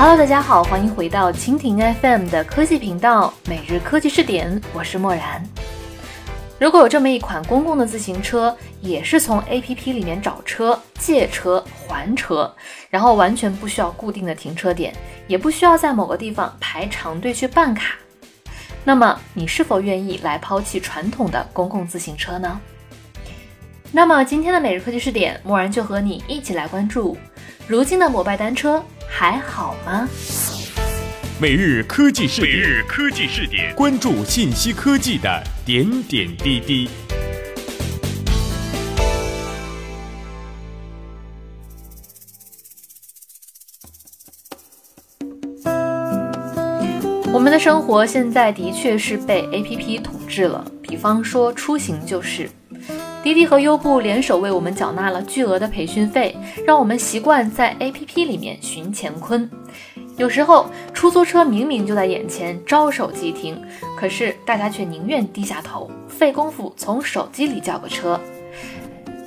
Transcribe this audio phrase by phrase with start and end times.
[0.00, 5.44] Hello，大家好，欢迎回到蜻蜓 FM 的科技频道，每日科技视点，我是默然。
[6.60, 12.54] 如果有这么一款公共的自行车，也是从 APP 里面找车、借车、还车，
[12.88, 14.94] 然后完全不需要固定的停车点，
[15.26, 17.96] 也不需要在某个地方排长队去办卡，
[18.84, 22.60] 那么你是否愿意来抛弃传统的公共自行车呢？
[23.90, 27.16] 那么今天的每日科技视点，默然就和你一起来关注，
[27.66, 28.80] 如今的摩拜单车。
[29.08, 30.08] 还好吗？
[31.40, 36.88] 每日科技视点，每日科技视点，关注信息科技的点点滴滴。
[47.32, 52.50] 我们的生活现在的确是被 APP 统治了，比方说出行就是。
[53.28, 56.34] 滴滴和优步联手为我们缴纳了巨额的培训费，
[56.66, 59.46] 让我们习惯在 APP 里面寻乾坤。
[60.16, 63.62] 有时候出租车明明就在眼前，招手即停，
[63.98, 68.18] 可是大家却宁愿低下头，费功夫从手机里叫个车。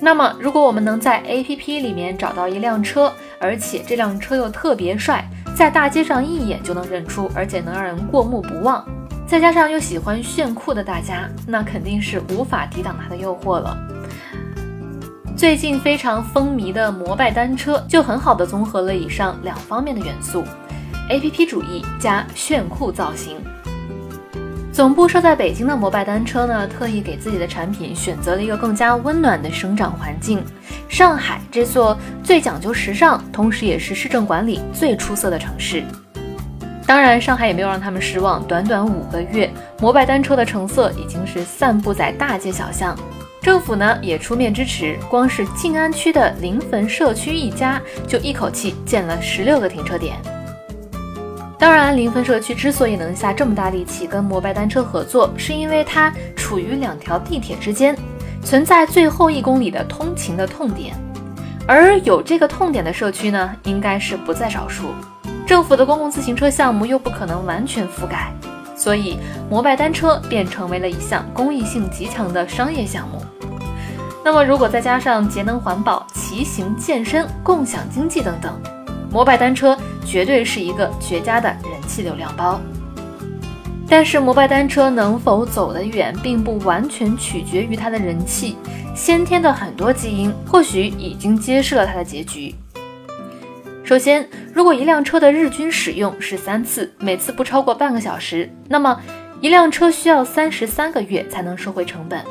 [0.00, 5.22] 那么，如果我们能在 APP 里面找到一辆车，而且这辆车又特别帅，
[5.54, 8.82] 在大街上一眼就能认出，而且能让人过目不忘。
[9.26, 13.76] 再加上又喜欢炫酷的大家，那肯定是无法抵挡它的诱惑了。
[15.40, 20.44] 最近非常风靡的摩拜单车，就很好的综合了以上两方面的元素
[21.08, 23.38] ：APP 主义加炫酷造型。
[24.70, 30.44] 总部设在北京的摩拜单车呢，特意给自己的产品选择了一个更加温暖的生长环境——
[30.90, 35.82] 上海这座最讲究时尚，同时也是市政管理最出色的城市。
[36.86, 38.46] 当然，上海也没有让他们失望。
[38.46, 42.94] 短短五个月，摩拜单车的成色已经是散布在大街小巷。
[43.42, 50.16] 政府呢也出面支持，光是静安区的临汾社区一家就一口气建了十六个停车点。
[51.58, 57.94] 当然，临汾社区之所以能下这么大力气跟摩拜单车合作，是因为它处于两条地铁之间，
[58.42, 60.94] 存在最后一公里的通勤的痛点。
[61.66, 64.86] 而有这个痛点的社区呢，应该是不在少数。
[65.46, 68.32] 政府的公共自行车项目又不可能完全覆盖，
[68.80, 69.18] 所以
[69.50, 73.22] 摩拜单车便成为了一项公益性极强的商业项目。
[74.24, 78.58] 那么，如果再加上节能环保、骑行、健身、共享经济等等，
[79.12, 79.76] 摩拜单车
[80.06, 82.58] 绝对是一个绝佳的人气流量包。
[83.86, 88.56] 但是，摩拜单车能否走得远，并不完全取决于它的人气，
[88.94, 92.54] 先天的很多基因或许已经揭示了它的结局。
[93.90, 94.24] 首先，
[94.54, 98.96] 如果一辆车的日均使用是三次，每次不超过半个小时，那么
[99.40, 102.24] 一辆车需要三十三个月才能收回成本。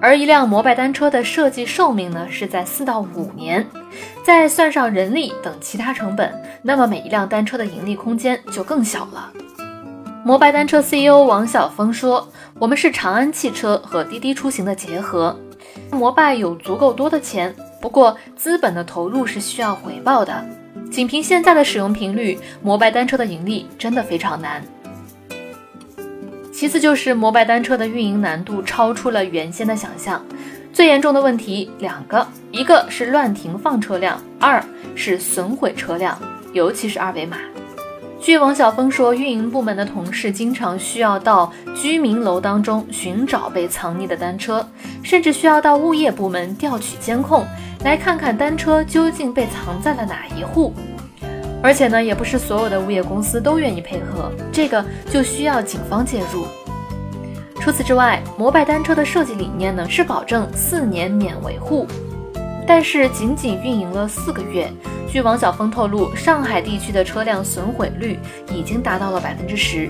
[0.00, 3.66] 而一辆摩拜单车的设计寿命呢是在四到五年，
[4.22, 9.32] 再算上人力等其他成本，那么每一辆单车的盈利空间就更小了。
[10.24, 15.36] 摩拜单车 CEO 王晓峰说：“我们是长安汽车和滴滴出行的结合，
[15.90, 20.40] 摩拜有足够多的钱，不过资本的投入是需要回报的。”
[20.90, 24.62] 仅凭现在的使用频率，摩拜单车的盈利真的非常难。
[26.52, 30.24] 其次就是摩拜单车的运营难度超出了原先的想象，
[30.72, 34.60] 最严重的问题两个，一个是乱停放车辆，二
[34.96, 36.18] 是损毁车辆，
[36.52, 37.36] 尤其是二维码。
[38.20, 44.68] 据王晓峰说，运营部门的同事经常需要到居民楼当中寻找被藏匿的单车，
[45.04, 47.46] 甚至需要到物业部门调取监控。
[47.84, 50.74] 来看看单车究竟被藏在了哪一户，
[51.62, 56.46] 而且呢，也不是所有的物业公司都愿意配合，这个就需要警方介入。
[57.60, 61.86] 除此之外，摩拜单车的设计理念呢是保证四年免维护，
[62.66, 64.70] 但是仅仅运营了四个月，
[65.10, 68.18] 据王晓峰透露，上海地区的车辆损毁率
[68.52, 69.88] 已经达到了百分之十。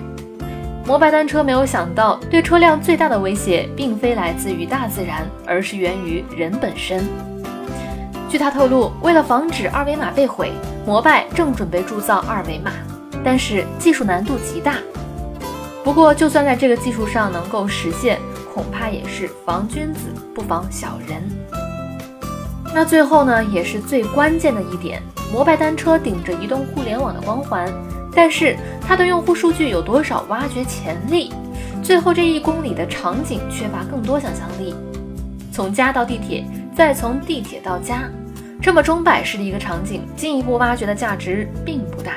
[0.87, 7.07] 摩拜单车没有想到，对车辆最大的威胁并非来自于大自然，而是源于人本身。
[8.29, 10.53] 据他透露，为了防止二维码被毁，
[10.87, 12.71] 摩拜正准备铸造二维码，
[13.25, 14.77] 但是技术难度极大。
[15.83, 18.21] 不过，就算在这个技术上能够实现，
[18.53, 21.23] 恐怕也是防君子不防小人。
[22.75, 25.03] 那最后呢，也是最关键的一点，
[25.33, 27.67] 摩拜单车顶着移动互联网的光环，
[28.15, 28.55] 但是
[28.87, 31.33] 它的用户数据有多少挖掘潜力？
[31.83, 34.75] 最后这一公里的场景缺乏更多想象力，
[35.51, 36.45] 从家到地铁。
[36.79, 38.09] 再从地铁到家，
[38.63, 42.13] 这么钟摆式的一个场景，进一步挖掘的价值并不大，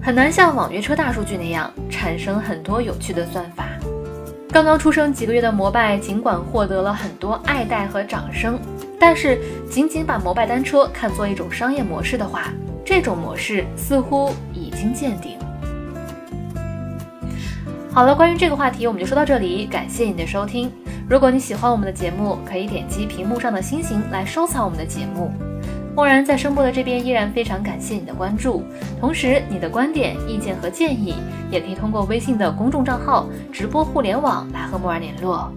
[0.00, 3.66] 很难像网约车大数据那样产生很多有趣的算法。
[4.50, 8.58] 刚刚出生几个月的摩拜，尽管获得了很多爱戴和掌声，
[8.98, 9.38] 但是
[9.70, 12.50] 仅仅把摩拜单车看作一种商业模式的话，
[12.82, 15.36] 这种模式似乎已经见顶。
[17.92, 20.72] 好了，关于这个话题我们就说到这里，感谢你的收听。
[21.10, 25.32] 如果你喜欢我们的节目，可以点击屏幕上的星星来收藏我们的节目。
[25.92, 28.62] 默然在声波的这边依然非常感谢你的关注，
[29.00, 31.16] 同时你的观点、意见和建议
[31.50, 35.52] 也可以通过微信的公众账号“直播互联网”来和默然联络。